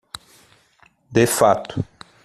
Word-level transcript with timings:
De 1.13 1.27
fato 1.27 1.85